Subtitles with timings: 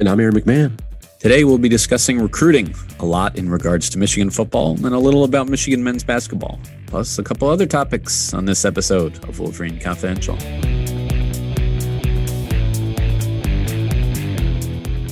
[0.00, 0.76] And I'm Aaron McMann.
[1.20, 5.22] Today we'll be discussing recruiting, a lot in regards to Michigan football, and a little
[5.22, 10.34] about Michigan men's basketball, plus a couple other topics on this episode of Wolverine Confidential.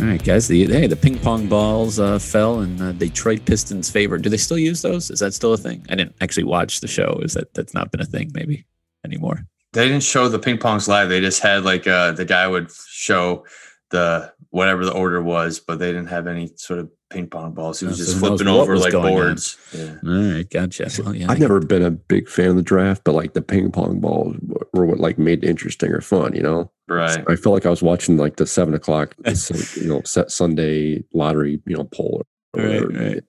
[0.03, 0.49] All right, guys.
[0.49, 4.19] The hey, the ping pong balls uh, fell in the Detroit Pistons' favor.
[4.19, 5.13] Do they still use those?
[5.13, 5.87] Is that still a thing?
[5.91, 7.21] I didn't actually watch the show.
[7.23, 8.67] Is that that's not been a thing maybe
[9.05, 9.47] anymore?
[9.75, 11.09] They didn't show the ping pongs live.
[11.09, 13.45] They just had like uh, the guy would show
[13.93, 17.81] the whatever the order was, but they didn't have any sort of ping pong balls.
[17.81, 19.57] He was just so flipping over like boards.
[19.73, 19.95] Yeah.
[20.05, 20.91] All right, gotcha.
[21.03, 23.71] Well, yeah, I've never been a big fan of the draft, but like the ping
[23.71, 24.37] pong balls
[24.75, 26.71] were what like made it interesting or fun, you know?
[26.89, 27.25] Right.
[27.29, 31.77] I felt like I was watching like the seven o'clock, you know, Sunday lottery, you
[31.77, 32.23] know, poll.
[32.55, 32.89] or Right, whatever.
[33.11, 33.25] right.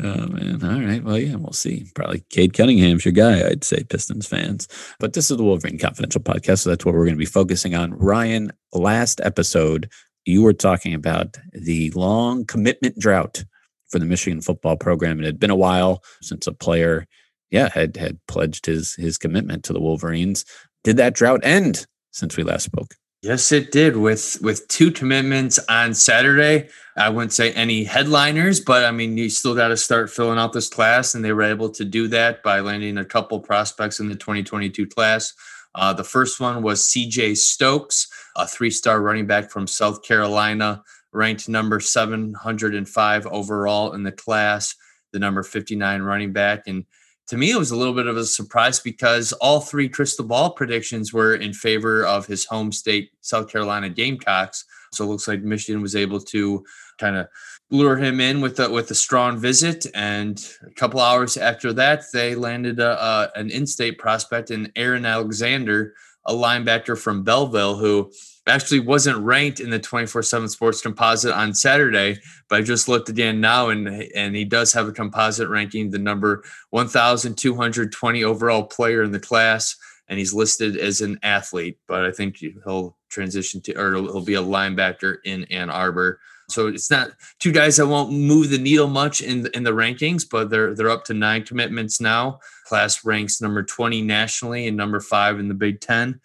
[0.00, 0.62] Oh man.
[0.62, 1.02] All right.
[1.02, 1.86] Well, yeah, we'll see.
[1.94, 4.68] Probably Cade Cunningham's your guy, I'd say, Pistons fans.
[5.00, 7.74] But this is the Wolverine Confidential Podcast, so that's what we're going to be focusing
[7.74, 7.94] on.
[7.94, 9.90] Ryan, last episode,
[10.24, 13.44] you were talking about the long commitment drought
[13.88, 15.18] for the Michigan football program.
[15.18, 17.06] It had been a while since a player,
[17.50, 20.44] yeah, had had pledged his his commitment to the Wolverines.
[20.84, 22.94] Did that drought end since we last spoke?
[23.20, 26.68] Yes, it did with with two commitments on Saturday.
[26.96, 30.52] I wouldn't say any headliners, but I mean you still got to start filling out
[30.52, 34.08] this class, and they were able to do that by landing a couple prospects in
[34.08, 35.34] the 2022 class.
[35.74, 37.34] Uh, the first one was C.J.
[37.34, 44.76] Stokes, a three-star running back from South Carolina, ranked number 705 overall in the class,
[45.12, 46.84] the number 59 running back, and
[47.28, 50.50] to me, it was a little bit of a surprise because all three crystal ball
[50.50, 54.64] predictions were in favor of his home state, South Carolina Gamecocks.
[54.92, 56.64] So it looks like Michigan was able to
[56.98, 57.28] kind of
[57.70, 59.86] lure him in with a, with a strong visit.
[59.94, 65.04] And a couple hours after that, they landed a, a, an in-state prospect in Aaron
[65.04, 68.10] Alexander, a linebacker from Belleville, who
[68.48, 73.40] actually wasn't ranked in the 24/7 Sports Composite on Saturday, but I just looked again
[73.40, 79.12] now, and and he does have a composite ranking, the number 1,220 overall player in
[79.12, 79.76] the class,
[80.08, 81.78] and he's listed as an athlete.
[81.86, 86.20] But I think he'll transition to, or he'll be a linebacker in Ann Arbor.
[86.50, 90.24] So it's not two guys that won't move the needle much in in the rankings,
[90.28, 92.40] but they're they're up to nine commitments now.
[92.64, 96.20] Class ranks number 20 nationally and number five in the Big Ten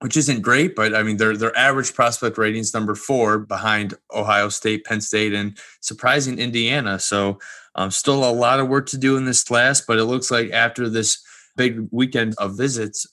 [0.00, 4.48] which isn't great, but I mean their their average prospect ratings number four behind Ohio
[4.48, 6.98] State, Penn State, and surprising Indiana.
[6.98, 7.38] So
[7.74, 10.50] um, still a lot of work to do in this class, but it looks like
[10.52, 11.24] after this
[11.56, 13.06] big weekend of visits,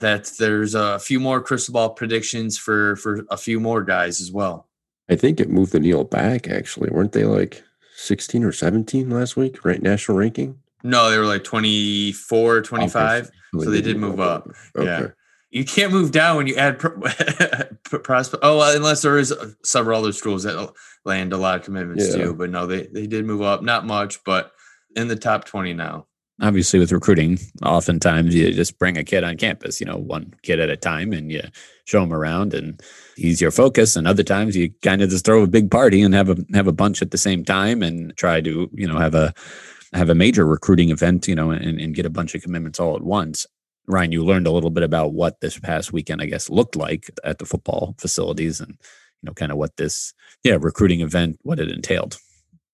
[0.00, 4.32] that there's a few more crystal ball predictions for for a few more guys as
[4.32, 4.68] well.
[5.08, 6.90] I think it moved the needle back actually.
[6.90, 7.62] Weren't they like
[7.96, 9.80] 16 or 17 last week, right?
[9.80, 10.58] National ranking?
[10.82, 13.22] No, they were like 24, 25.
[13.22, 13.30] Okay.
[13.64, 14.48] So they did move up.
[14.76, 14.86] Okay.
[14.86, 15.08] Yeah.
[15.54, 17.00] You can't move down when you add pro-
[18.02, 18.42] prospect.
[18.44, 19.32] Oh, unless there is
[19.62, 20.72] several other schools that
[21.04, 22.16] land a lot of commitments Yeah.
[22.24, 22.34] too.
[22.34, 24.52] But no, they they did move up, not much, but
[24.96, 26.06] in the top twenty now.
[26.42, 30.58] obviously with recruiting oftentimes you just bring a kid on campus you know one kid
[30.58, 31.40] at a time and you
[31.84, 32.80] show him around and
[33.16, 36.12] he's your focus and other times you kind of just throw a big party and
[36.12, 39.14] have a have a bunch at the same time and try to you know have
[39.14, 39.32] a
[39.92, 42.96] have a major recruiting event you know and, and get a bunch of commitments all
[42.96, 43.46] at once
[43.86, 47.10] ryan you learned a little bit about what this past weekend i guess looked like
[47.24, 51.58] at the football facilities and you know kind of what this yeah recruiting event what
[51.60, 52.16] it entailed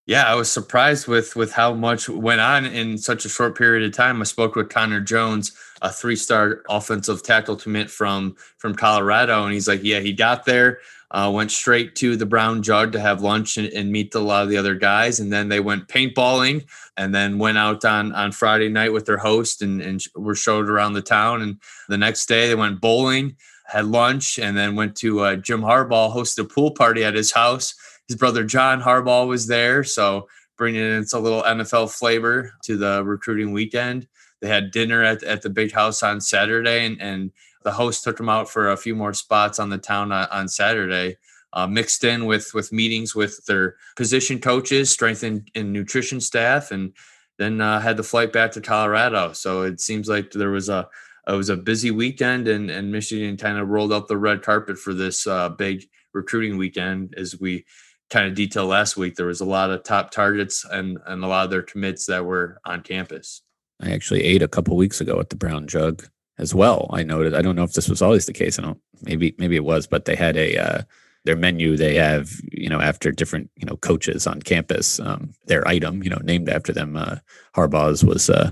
[0.06, 3.86] Yeah, I was surprised with with how much went on in such a short period
[3.86, 4.20] of time.
[4.20, 5.52] I spoke with Connor Jones,
[5.82, 10.80] a three-star offensive tackle commit from from Colorado, and he's like, "Yeah, he got there,
[11.12, 14.42] uh, went straight to the Brown Jug to have lunch and, and meet a lot
[14.42, 16.64] of the other guys, and then they went paintballing,
[16.96, 20.68] and then went out on on Friday night with their host and and were showed
[20.68, 23.36] around the town, and the next day they went bowling."
[23.66, 27.30] Had lunch and then went to uh, Jim Harbaugh hosted a pool party at his
[27.30, 27.72] house
[28.10, 30.26] his brother John Harbaugh was there, so
[30.58, 34.08] bringing in a little NFL flavor to the recruiting weekend.
[34.40, 37.30] They had dinner at, at the big house on Saturday, and, and
[37.62, 40.48] the host took them out for a few more spots on the town on, on
[40.48, 41.18] Saturday,
[41.52, 46.72] uh, mixed in with with meetings with their position coaches, strength and, and nutrition staff,
[46.72, 46.92] and
[47.38, 49.32] then uh, had the flight back to Colorado.
[49.34, 50.88] So it seems like there was a
[51.28, 54.78] it was a busy weekend, and and Michigan kind of rolled out the red carpet
[54.78, 57.64] for this uh, big recruiting weekend as we
[58.10, 61.26] kind of detail last week, there was a lot of top targets and, and a
[61.26, 63.42] lot of their commits that were on campus.
[63.80, 66.06] I actually ate a couple weeks ago at the Brown Jug
[66.38, 66.88] as well.
[66.92, 67.34] I noted.
[67.34, 68.58] I don't know if this was always the case.
[68.58, 68.80] I don't.
[69.02, 70.82] Maybe maybe it was, but they had a uh,
[71.24, 75.66] their menu they have you know after different you know coaches on campus um, their
[75.68, 77.16] item you know named after them uh,
[77.54, 78.50] harbaugh's was uh,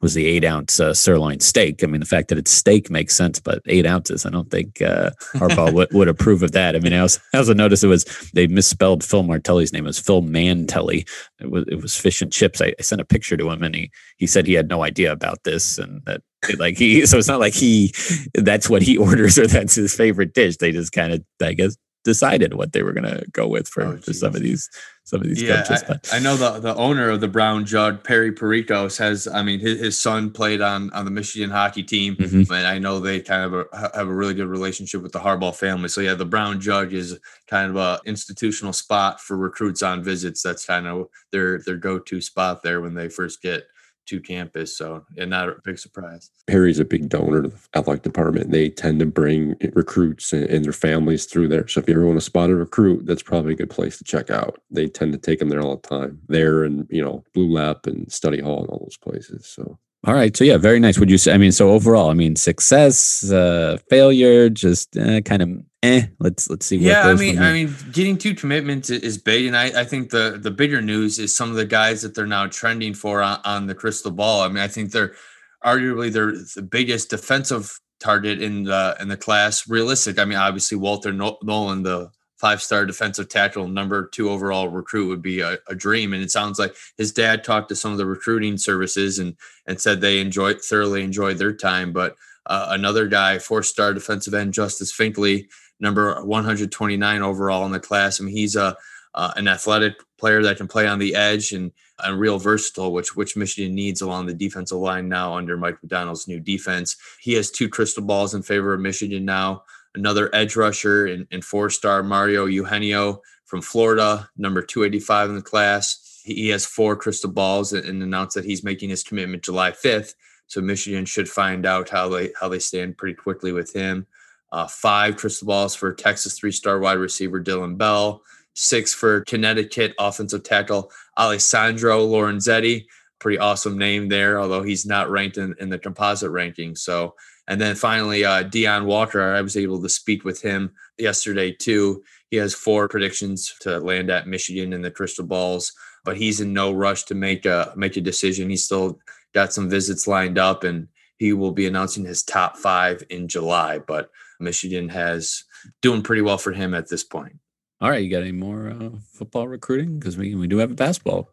[0.00, 1.82] was the eight ounce uh, sirloin steak.
[1.82, 4.82] I mean the fact that it's steak makes sense but eight ounces i don't think
[4.82, 6.76] uh, harbaugh would, would approve of that.
[6.76, 9.88] I mean I also, I also noticed it was they misspelled phil martelli's name it
[9.88, 11.08] was phil mantelli.
[11.40, 12.60] It was, it was fish and chips.
[12.60, 15.10] I, I sent a picture to him and he he said he had no idea
[15.10, 16.20] about this and that
[16.58, 17.94] like he so it's not like he
[18.34, 20.58] that's what he orders or that's his favorite dish.
[20.58, 23.82] They just kind of i guess decided what they were going to go with for,
[23.82, 24.68] oh, for some of these
[25.04, 25.82] some of these yeah, coaches.
[25.86, 26.08] But.
[26.12, 29.26] I, I, know the the owner of the Brown Jug, Perry Pericos, has.
[29.26, 32.52] I mean, his, his son played on on the Michigan hockey team, mm-hmm.
[32.52, 35.54] and I know they kind of a, have a really good relationship with the Harbaugh
[35.54, 35.88] family.
[35.88, 37.18] So yeah, the Brown Jug is
[37.48, 40.42] kind of a institutional spot for recruits on visits.
[40.42, 43.64] That's kind of their their go to spot there when they first get
[44.10, 44.76] to campus.
[44.76, 46.30] So, and not a big surprise.
[46.46, 48.50] Perry's a big donor to the athletic department.
[48.50, 51.66] They tend to bring recruits and, and, their families through there.
[51.68, 54.04] So, if you ever want to spot a recruit, that's probably a good place to
[54.04, 54.60] check out.
[54.70, 56.20] They tend to take them there all the time.
[56.28, 59.46] There and, you know, Blue Lap and Study Hall and all those places.
[59.46, 60.34] So, all right.
[60.34, 60.98] So yeah, very nice.
[60.98, 61.34] Would you say?
[61.34, 65.50] I mean, so overall, I mean, success, uh, failure, just uh, kind of
[65.82, 66.06] eh.
[66.18, 66.76] Let's let's see.
[66.78, 70.38] yeah, I mean, I mean, getting two commitments is big, and I, I think the
[70.40, 73.66] the bigger news is some of the guys that they're now trending for on, on
[73.66, 74.40] the crystal ball.
[74.40, 75.14] I mean, I think they're
[75.62, 79.68] arguably they're the biggest defensive target in the in the class.
[79.68, 80.18] Realistic.
[80.18, 82.10] I mean, obviously Walter Nolan, the
[82.40, 86.14] five star defensive tackle, number two overall recruit would be a, a, dream.
[86.14, 89.78] And it sounds like his dad talked to some of the recruiting services and and
[89.78, 91.92] said they enjoyed thoroughly enjoyed their time.
[91.92, 92.16] But
[92.46, 95.48] uh, another guy, four star defensive end Justice Finkley,
[95.80, 98.20] number 129 overall in the class.
[98.20, 98.74] I mean, he's a
[99.14, 101.72] uh, an athletic player that can play on the edge and
[102.02, 106.26] and real versatile, which which Michigan needs along the defensive line now under Mike Macdonald's
[106.26, 106.96] new defense.
[107.20, 109.64] He has two crystal balls in favor of Michigan now
[109.94, 115.42] another edge rusher and, and four star Mario Eugenio from Florida, number 285 in the
[115.42, 116.20] class.
[116.24, 120.14] He, has four crystal balls and, and announced that he's making his commitment July 5th.
[120.46, 124.06] So Michigan should find out how they how they stand pretty quickly with him.
[124.52, 128.22] Uh, five crystal balls for Texas three-star wide receiver Dylan Bell.
[128.54, 132.86] Six for Connecticut offensive tackle Alessandro Lorenzetti.
[133.20, 136.74] Pretty awesome name there, although he's not ranked in, in the composite ranking.
[136.74, 137.14] So
[137.50, 142.04] and then finally, uh, Deone Walker, I was able to speak with him yesterday too.
[142.30, 145.72] He has four predictions to land at Michigan in the crystal balls,
[146.04, 148.50] but he's in no rush to make a make a decision.
[148.50, 149.00] He's still
[149.34, 150.86] got some visits lined up, and
[151.18, 153.80] he will be announcing his top five in July.
[153.80, 155.42] But Michigan has
[155.82, 157.36] doing pretty well for him at this point.
[157.80, 159.98] All right, you got any more uh, football recruiting?
[159.98, 161.28] Because we we do have a basketball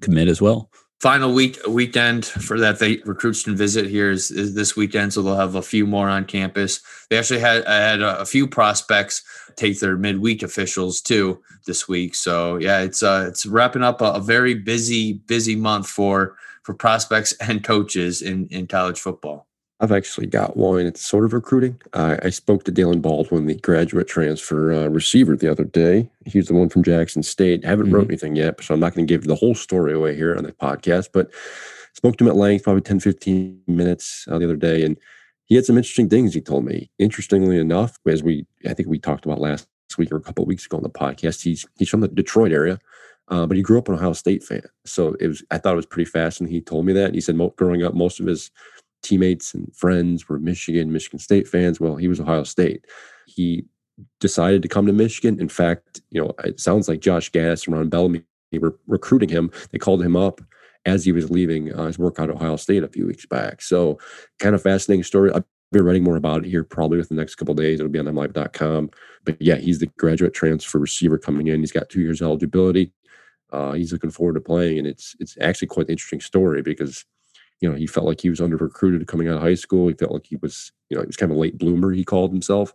[0.00, 4.54] commit as well final week weekend for that they recruits can visit here is, is,
[4.54, 6.80] this weekend so they'll have a few more on campus.
[7.08, 9.22] They actually had had a, a few prospects
[9.56, 14.12] take their midweek officials too this week so yeah it's uh it's wrapping up a,
[14.12, 19.46] a very busy busy month for for prospects and coaches in in college football
[19.80, 20.84] I've actually got one.
[20.84, 21.80] It's sort of recruiting.
[21.94, 26.10] Uh, I spoke to Daylen Baldwin, the graduate transfer uh, receiver, the other day.
[26.26, 27.64] He's the one from Jackson State.
[27.64, 27.94] I haven't mm-hmm.
[27.94, 30.44] wrote anything yet, so I'm not going to give the whole story away here on
[30.44, 31.08] the podcast.
[31.14, 31.30] But
[31.94, 34.98] spoke to him at length, probably 10, 15 minutes uh, the other day, and
[35.46, 36.90] he had some interesting things he told me.
[36.98, 40.48] Interestingly enough, as we I think we talked about last week or a couple of
[40.48, 42.78] weeks ago on the podcast, he's he's from the Detroit area.
[43.28, 45.42] Uh, but he grew up an Ohio State fan, so it was.
[45.50, 46.54] I thought it was pretty fascinating.
[46.54, 47.14] He told me that.
[47.14, 48.50] He said, mo- growing up, most of his
[49.02, 51.80] teammates and friends were Michigan, Michigan State fans.
[51.80, 52.86] Well, he was Ohio State.
[53.26, 53.64] He
[54.18, 55.40] decided to come to Michigan.
[55.40, 58.22] In fact, you know, it sounds like Josh Gattis and Ron Bellamy
[58.58, 59.50] were recruiting him.
[59.70, 60.40] They called him up
[60.86, 63.62] as he was leaving uh, his work at Ohio State a few weeks back.
[63.62, 63.98] So,
[64.38, 65.30] kind of fascinating story.
[65.32, 67.80] I'll be writing more about it here probably within the next couple days.
[67.80, 68.90] It'll be on mlive.com.
[69.24, 71.60] But yeah, he's the graduate transfer receiver coming in.
[71.60, 72.92] He's got two years eligibility.
[73.52, 77.04] Uh, he's looking forward to playing, and it's it's actually quite an interesting story because
[77.60, 79.88] you know he felt like he was under recruited coming out of high school.
[79.88, 81.92] He felt like he was you know he was kind of a late bloomer.
[81.92, 82.72] He called himself,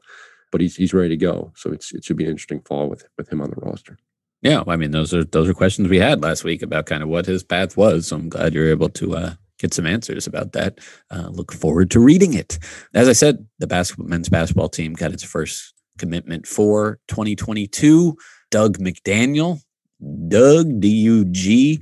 [0.52, 1.52] but he's he's ready to go.
[1.56, 3.98] So it's it should be an interesting fall with with him on the roster.
[4.42, 7.10] Yeah, I mean those are those are questions we had last week about kind of
[7.10, 8.08] what his path was.
[8.08, 10.80] So I'm glad you're able to uh, get some answers about that.
[11.10, 12.60] Uh, look forward to reading it.
[12.94, 18.16] As I said, the basketball men's basketball team got its first commitment for 2022.
[18.52, 19.62] Dug McDaniel,
[20.28, 21.82] Dug D U G.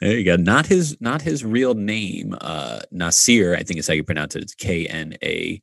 [0.00, 0.36] There you go.
[0.36, 2.34] Not his, not his real name.
[2.40, 4.42] Uh, Nasir, I think is how you pronounce it.
[4.42, 5.60] It's K N A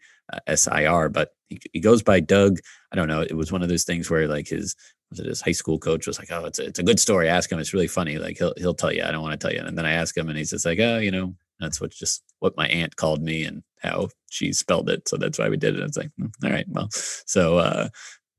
[0.48, 2.60] S I R, but he, he goes by Dug.
[2.92, 3.22] I don't know.
[3.22, 4.76] It was one of those things where like his
[5.10, 7.28] was it his high school coach was like, "Oh, it's a, it's a good story.
[7.28, 7.60] Ask him.
[7.60, 8.18] It's really funny.
[8.20, 9.04] Like he'll he'll tell you.
[9.04, 10.80] I don't want to tell you." And then I ask him, and he's just like,
[10.80, 14.90] "Oh, you know, that's what just what my aunt called me and how she spelled
[14.90, 15.08] it.
[15.10, 17.90] So that's why we did it." It's like, "Mm, all right, well, so uh,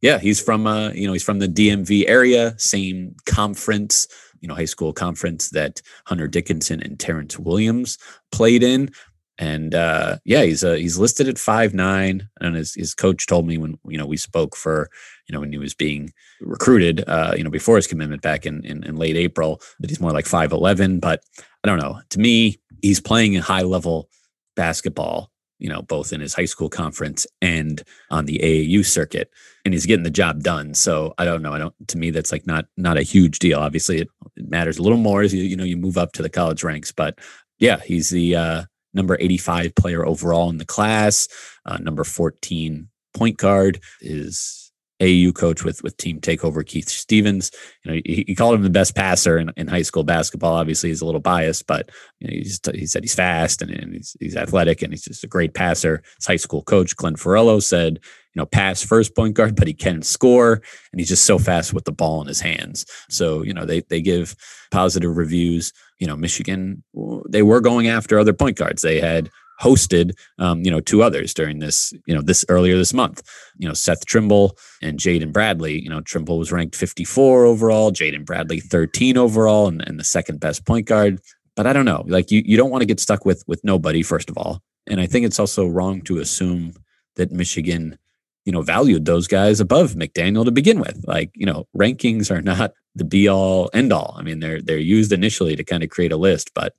[0.01, 4.09] yeah, he's from uh, you know, he's from the DMV area, same conference,
[4.41, 7.99] you know, high school conference that Hunter Dickinson and Terrence Williams
[8.33, 8.91] played in.
[9.39, 13.47] And uh, yeah, he's uh, he's listed at five nine, and his his coach told
[13.47, 14.91] me when you know we spoke for
[15.27, 18.63] you know when he was being recruited, uh, you know before his commitment back in,
[18.67, 21.01] in in late April that he's more like five eleven.
[21.01, 21.23] But
[21.65, 22.01] I don't know.
[22.11, 24.11] To me, he's playing a high level
[24.57, 25.31] basketball,
[25.61, 29.31] you know, both in his high school conference and on the AAU circuit,
[29.65, 30.75] and he's getting the job done.
[30.75, 31.53] So I don't know.
[31.53, 31.75] I don't.
[31.89, 33.61] To me, that's like not not a huge deal.
[33.61, 36.23] Obviously, it, it matters a little more as you you know you move up to
[36.23, 37.19] the college ranks, but
[37.59, 38.63] yeah, he's the uh,
[38.95, 41.29] number 85 player overall in the class,
[41.67, 44.70] uh, number 14 point guard is
[45.01, 47.51] AU coach with with team takeover Keith Stevens.
[47.85, 50.55] You know, he, he called him the best passer in, in high school basketball.
[50.55, 53.95] Obviously, he's a little biased, but you know, he's, he said he's fast and, and
[53.95, 56.03] he's, he's athletic and he's just a great passer.
[56.17, 57.95] His high school coach Glenn Farello said,
[58.35, 61.75] you know, pass first point guard, but he can score, and he's just so fast
[61.75, 62.87] with the ball in his hands.
[63.09, 64.37] So you know, they they give
[64.71, 66.83] positive reviews you know, Michigan,
[67.29, 68.83] they were going after other point guards.
[68.83, 69.31] They had
[69.61, 73.23] hosted, um, you know, two others during this, you know, this earlier this month.
[73.59, 75.81] You know, Seth Trimble and Jaden Bradley.
[75.81, 80.41] You know, Trimble was ranked 54 overall, Jaden Bradley 13 overall, and, and the second
[80.41, 81.21] best point guard.
[81.57, 82.05] But I don't know.
[82.07, 84.63] Like you, you don't want to get stuck with with nobody, first of all.
[84.87, 86.73] And I think it's also wrong to assume
[87.17, 87.99] that Michigan
[88.45, 91.05] you know, valued those guys above McDaniel to begin with.
[91.07, 94.15] Like, you know, rankings are not the be all end all.
[94.19, 96.75] I mean, they're they're used initially to kind of create a list, but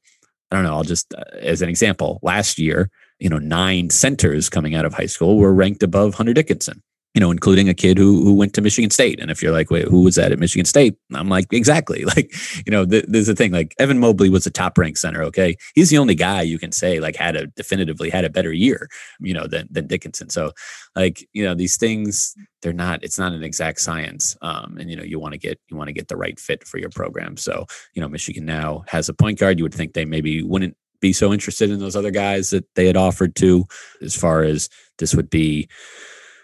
[0.52, 0.74] I don't know.
[0.74, 2.90] I'll just uh, as an example, last year,
[3.20, 7.20] you know, nine centers coming out of high school were ranked above Hunter Dickinson you
[7.20, 9.20] know, including a kid who who went to Michigan State.
[9.20, 10.96] And if you're like, wait, who was that at Michigan State?
[11.14, 12.06] I'm like, exactly.
[12.12, 12.34] Like,
[12.66, 13.54] you know, th- there's a thing.
[13.54, 15.24] Like Evan Mobley was a top ranked center.
[15.24, 18.52] Okay, he's the only guy you can say like had a definitively had a better
[18.52, 18.90] year,
[19.22, 20.30] you know, than than Dickinson.
[20.30, 20.52] So,
[20.94, 23.04] like, you know, these things they're not.
[23.04, 24.36] It's not an exact science.
[24.42, 26.66] Um, and you know, you want to get you want to get the right fit
[26.66, 27.38] for your program.
[27.38, 29.58] So, you know, Michigan now has a point guard.
[29.58, 32.86] You would think they maybe wouldn't be so interested in those other guys that they
[32.86, 33.66] had offered to,
[34.02, 35.68] as far as this would be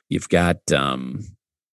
[0.09, 1.23] You've got um,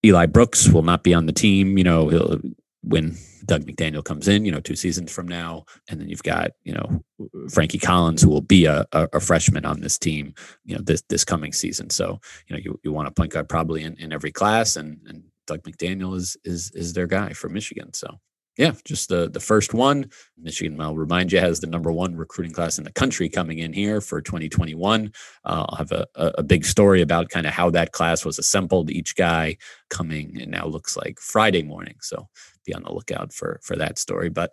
[0.04, 1.78] Eli Brooks will not be on the team.
[1.78, 2.40] You know, he'll,
[2.82, 6.52] when Dug McDaniel comes in, you know, two seasons from now, and then you've got
[6.62, 7.02] you know
[7.50, 11.02] Frankie Collins who will be a, a, a, freshman on this team, you know, this
[11.08, 11.90] this coming season.
[11.90, 14.98] So you know, you, you want a point guard probably in, in every class, and
[15.06, 17.92] and Dug McDaniel is is is their guy for Michigan.
[17.94, 18.18] So
[18.56, 20.10] yeah, just the the first one.
[20.38, 23.72] Michigan, I'll remind you, has the number one recruiting class in the country coming in
[23.72, 25.12] here for 2021.
[25.44, 28.90] Uh, I'll have a, a big story about kind of how that class was assembled.
[28.90, 29.56] Each guy
[29.90, 32.28] coming and now looks like Friday morning, so
[32.64, 34.28] be on the lookout for for that story.
[34.28, 34.52] But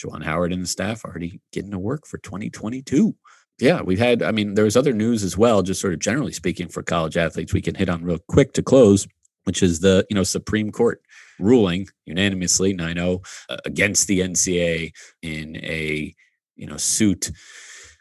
[0.00, 3.16] Juwan Howard and the staff already getting to work for 2022.
[3.58, 4.22] Yeah, we've had.
[4.22, 5.62] I mean, there was other news as well.
[5.62, 8.62] Just sort of generally speaking for college athletes, we can hit on real quick to
[8.62, 9.08] close,
[9.42, 11.02] which is the you know Supreme Court
[11.40, 14.92] ruling unanimously 9-0 uh, against the NCAA
[15.22, 16.14] in a
[16.56, 17.30] you know suit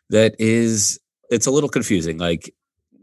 [0.09, 2.17] that is it's a little confusing.
[2.17, 2.53] Like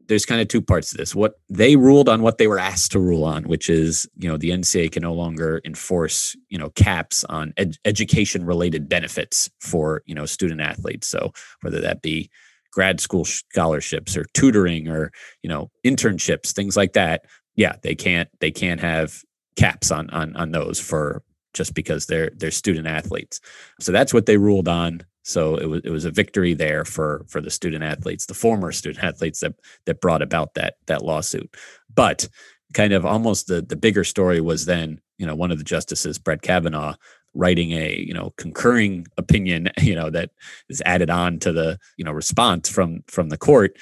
[0.09, 1.15] there's kind of two parts to this.
[1.15, 4.37] What they ruled on what they were asked to rule on which is you know
[4.37, 10.03] the NCAA can no longer enforce you know caps on ed- education related benefits for
[10.07, 11.07] you know student athletes.
[11.09, 12.31] So whether that be
[12.73, 15.11] grad school scholarships or tutoring or
[15.43, 17.25] you know internships things like that
[17.55, 19.23] yeah they can't they can't have
[19.57, 21.23] caps on on on those for
[21.55, 23.41] just because they're they're student athletes.
[23.81, 25.03] So that's what they ruled on.
[25.25, 28.73] So it was it was a victory there for for the student athletes, the former
[28.73, 29.55] student athletes that
[29.87, 31.55] that brought about that that lawsuit.
[31.95, 32.29] But
[32.75, 36.19] kind of almost the the bigger story was then you know, one of the justices,
[36.19, 36.95] Brett Kavanaugh,
[37.35, 40.31] writing a you know concurring opinion you know that
[40.69, 43.77] is added on to the you know response from from the court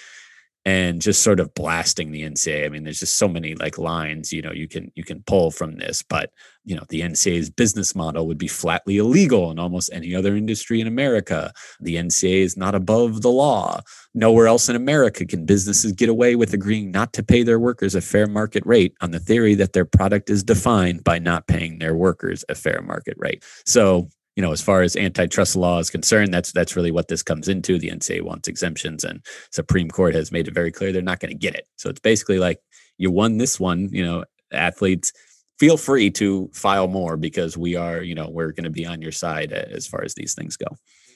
[0.66, 2.64] and just sort of blasting the NCAA.
[2.64, 5.50] I mean, there's just so many like lines, you know, you can you can pull
[5.50, 6.30] from this, but
[6.64, 10.80] you know, the NCAA's business model would be flatly illegal in almost any other industry
[10.80, 11.52] in America.
[11.80, 13.83] The NCAA is not above the law.
[14.14, 17.94] Nowhere else in America can businesses get away with agreeing not to pay their workers
[17.94, 21.78] a fair market rate on the theory that their product is defined by not paying
[21.78, 23.44] their workers a fair market rate.
[23.66, 27.22] So you know, as far as antitrust law is concerned, that's that's really what this
[27.22, 27.78] comes into.
[27.78, 31.32] The NCAA wants exemptions, and Supreme Court has made it very clear they're not going
[31.32, 31.66] to get it.
[31.76, 32.60] So it's basically like
[32.98, 33.88] you won this one.
[33.92, 35.12] You know, athletes
[35.58, 39.00] feel free to file more because we are, you know, we're going to be on
[39.00, 40.66] your side as far as these things go.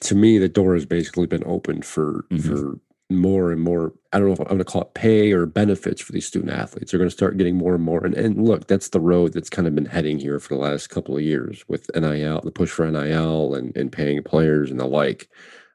[0.01, 2.49] To me, the door has basically been opened for mm-hmm.
[2.49, 2.79] for
[3.11, 6.01] more and more i don't know if i'm going to call it pay or benefits
[6.01, 6.91] for these student athletes.
[6.91, 8.05] They're going to start getting more and more.
[8.05, 10.89] And, and look that's the road that's kind of been heading here for the last
[10.89, 14.85] couple of years with nil the push for nil and, and paying players and the
[14.85, 15.29] like.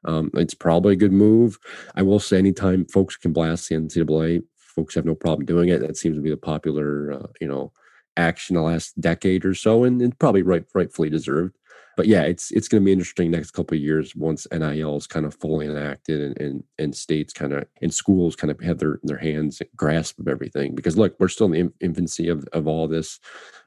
[0.05, 1.57] Um, it's probably a good move.
[1.95, 5.79] I will say anytime folks can blast the ncaa folks have no problem doing it.
[5.79, 7.71] That seems to be the popular uh, you know
[8.17, 11.57] action the last decade or so and, and probably right rightfully deserved
[11.95, 15.07] but yeah, it's it's going to be interesting next couple of years once NIL is
[15.07, 18.79] kind of fully enacted and and, and states kind of and schools kind of have
[18.79, 20.75] their their hands grasp of everything.
[20.75, 23.19] Because look, we're still in the infancy of of all this.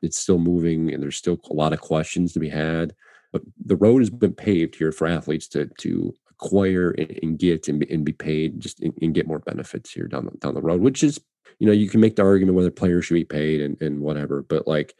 [0.02, 2.94] It's still moving, and there's still a lot of questions to be had.
[3.32, 7.80] But the road has been paved here for athletes to to acquire and, get and
[7.80, 10.62] be, and be paid just and, and, get more benefits here down the, down the
[10.62, 11.20] road, which is
[11.58, 14.42] you know you can make the argument whether players should be paid and, and whatever,
[14.42, 14.94] but like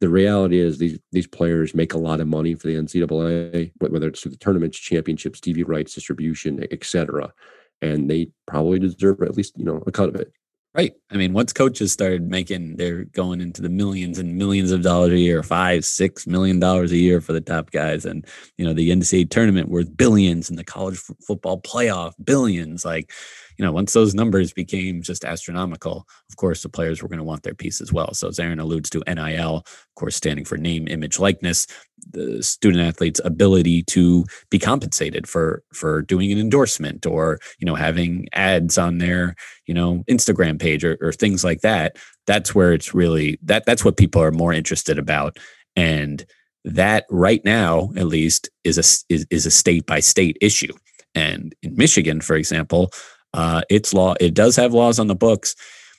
[0.00, 4.08] the reality is these these players make a lot of money for the NCAA, whether
[4.08, 7.32] it's through the tournaments, championships, TV rights, distribution, etc.
[7.82, 10.32] And they probably deserve at least you know a cut of it.
[10.72, 10.92] Right.
[11.10, 15.12] I mean, once coaches started making, they're going into the millions and millions of dollars
[15.12, 18.24] a year, five, six million dollars a year for the top guys, and
[18.56, 22.84] you know the NCAA tournament worth billions, and the college f- football playoff billions.
[22.84, 23.10] Like,
[23.56, 27.24] you know, once those numbers became just astronomical, of course, the players were going to
[27.24, 28.14] want their piece as well.
[28.14, 31.66] So, as Aaron alludes to, NIL, of course, standing for name, image, likeness,
[32.12, 37.74] the student athlete's ability to be compensated for for doing an endorsement or you know
[37.74, 39.34] having ads on their
[39.66, 41.96] you know Instagram page or, or things like that.
[42.26, 45.38] That's where it's really that that's what people are more interested about
[45.76, 46.24] and
[46.64, 50.72] that right now at least is a is, is a state by state issue
[51.14, 52.90] and in michigan for example
[53.34, 55.54] uh, its law, it does have laws on the books.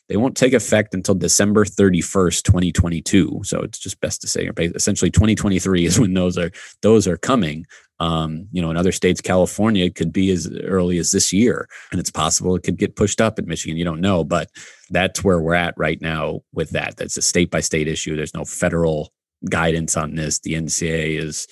[0.09, 3.41] They won't take effect until December 31st, 2022.
[3.43, 7.65] So it's just best to say essentially 2023 is when those are those are coming.
[8.01, 11.99] Um, you know, in other states, California could be as early as this year, and
[11.99, 13.77] it's possible it could get pushed up in Michigan.
[13.77, 14.49] You don't know, but
[14.89, 16.97] that's where we're at right now with that.
[16.97, 18.15] That's a state by state issue.
[18.15, 19.13] There's no federal
[19.49, 20.39] guidance on this.
[20.39, 21.47] The NCAA is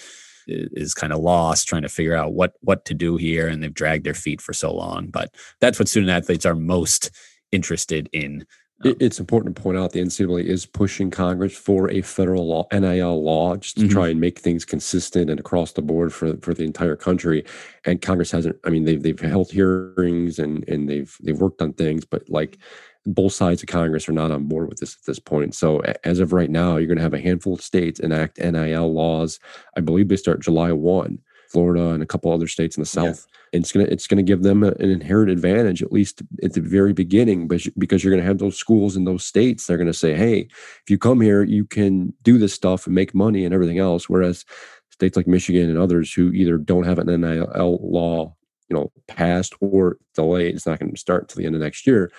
[0.49, 3.73] is kind of lost trying to figure out what what to do here and they've
[3.73, 7.12] dragged their feet for so long but that's what student athletes are most
[7.51, 8.45] interested in
[8.85, 12.65] um, it's important to point out the NCAA is pushing Congress for a federal law,
[12.71, 13.91] NIL law, just to mm-hmm.
[13.91, 17.43] try and make things consistent and across the board for for the entire country.
[17.85, 18.55] And Congress hasn't.
[18.63, 22.57] I mean, they've they've held hearings and and they've they've worked on things, but like
[23.05, 25.55] both sides of Congress are not on board with this at this point.
[25.55, 28.93] So as of right now, you're going to have a handful of states enact NIL
[28.93, 29.39] laws.
[29.77, 31.19] I believe they start July one.
[31.49, 33.39] Florida and a couple other states in the South, yeah.
[33.53, 36.93] and it's gonna it's gonna give them an inherent advantage at least at the very
[36.93, 40.41] beginning, but because you're gonna have those schools in those states, they're gonna say, hey,
[40.41, 44.07] if you come here, you can do this stuff and make money and everything else.
[44.07, 44.45] Whereas
[44.91, 48.35] states like Michigan and others who either don't have an NIL law,
[48.69, 51.88] you know, passed or delayed, it's not going to start until the end of next
[51.88, 52.12] year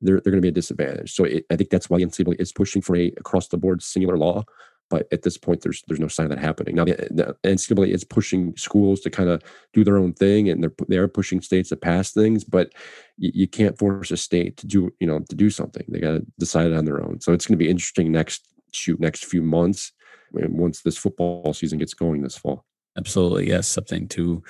[0.00, 1.12] they're, they're going to be a disadvantage.
[1.12, 4.16] So it, I think that's why NCAA is pushing for a across the board singular
[4.16, 4.44] law.
[4.88, 6.74] But at this point, there's there's no sign of that happening.
[6.74, 9.40] Now the, the NCAA is pushing schools to kind of
[9.72, 12.42] do their own thing, and they're they are pushing states to pass things.
[12.42, 12.72] But
[13.16, 15.84] you, you can't force a state to do you know to do something.
[15.88, 17.20] They got to decide it on their own.
[17.20, 19.92] So it's going to be interesting next shoot next few months
[20.32, 22.64] once this football season gets going this fall.
[23.00, 24.42] Absolutely, yes, something to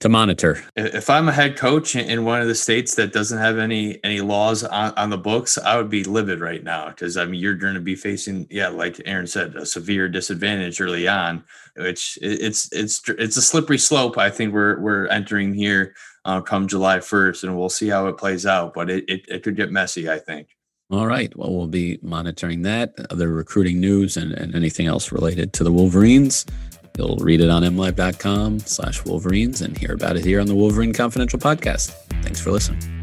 [0.00, 0.62] to monitor.
[0.74, 4.20] If I'm a head coach in one of the states that doesn't have any any
[4.20, 7.54] laws on, on the books, I would be livid right now because I mean you're
[7.54, 11.44] going to be facing, yeah, like Aaron said, a severe disadvantage early on,
[11.76, 14.18] which it's it's it's a slippery slope.
[14.18, 15.94] I think we're we're entering here
[16.24, 18.74] uh, come July 1st, and we'll see how it plays out.
[18.74, 20.48] But it, it, it could get messy, I think.
[20.90, 21.34] All right.
[21.36, 25.72] Well, we'll be monitoring that, other recruiting news, and, and anything else related to the
[25.72, 26.46] Wolverines.
[26.96, 30.92] You'll read it on mlive.com slash Wolverines and hear about it here on the Wolverine
[30.92, 31.90] Confidential podcast.
[32.22, 32.93] Thanks for listening.